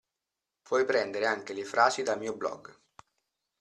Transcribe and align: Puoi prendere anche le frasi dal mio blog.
Puoi 0.63 0.83
prendere 0.83 1.27
anche 1.27 1.53
le 1.53 1.63
frasi 1.63 2.01
dal 2.01 2.17
mio 2.17 2.35
blog. 2.35 2.75